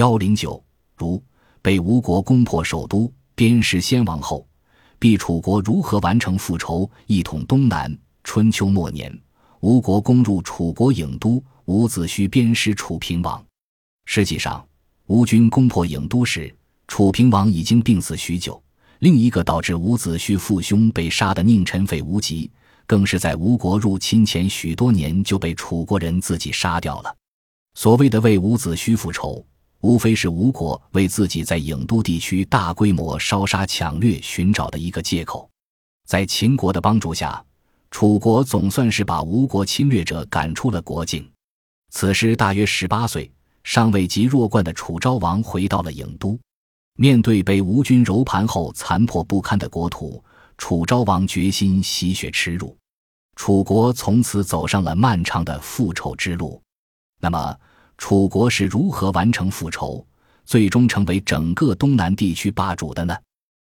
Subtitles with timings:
[0.00, 0.64] 幺零九，
[0.96, 1.22] 如
[1.60, 4.48] 被吴国攻破首都，鞭尸先王后，
[4.98, 7.94] 必楚国如何完成复仇，一统东南？
[8.24, 9.14] 春秋末年，
[9.60, 13.44] 吴国攻入楚国郢都，伍子胥鞭尸楚平王。
[14.06, 14.66] 实际上，
[15.04, 16.50] 吴军攻破郢都时，
[16.88, 18.58] 楚平王已经病死许久。
[19.00, 22.50] 另一个导致伍子胥父兄被杀的佞臣匪吴极，
[22.86, 27.14] 更是在吴国入侵前许多年就被楚国人自己杀掉了。
[27.74, 29.44] 所谓的为伍子胥复仇，
[29.80, 35.48] 无非是吴国为自己在郢都地区大规模烧杀抢掠寻找的一个借口。
[36.06, 37.42] 在秦国的帮助下，
[37.90, 41.28] 楚国总算是把吴国侵略者赶出了国境。
[41.90, 43.30] 此时大约十八岁、
[43.64, 46.38] 尚未及弱冠的楚昭王回到了郢都。
[46.98, 50.22] 面对被吴军揉盘后残破不堪的国土，
[50.58, 52.76] 楚昭王决心洗血耻辱，
[53.36, 56.60] 楚国从此走上了漫长的复仇之路。
[57.20, 57.56] 那么，
[58.00, 60.04] 楚国是如何完成复仇，
[60.46, 63.14] 最终成为整个东南地区霸主的呢？